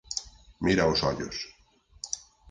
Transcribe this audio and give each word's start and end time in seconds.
Mira 0.65 0.89
os 0.91 0.99
ollos. 1.09 1.37